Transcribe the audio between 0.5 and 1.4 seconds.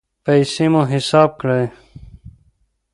مو حساب